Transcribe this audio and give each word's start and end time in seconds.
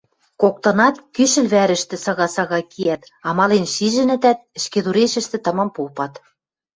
Коктынат 0.41 0.95
кӱшӹл 1.15 1.45
вӓрӹштӹ 1.53 1.95
сага-сага 2.05 2.59
киӓт, 2.71 3.01
амален 3.29 3.65
шижӹнӹтӓт, 3.73 4.39
ӹшкедурешӹштӹ 4.57 5.37
тамам 5.43 5.69
попат. 5.75 6.13